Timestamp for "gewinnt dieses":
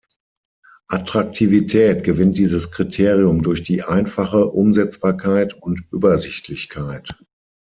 2.03-2.71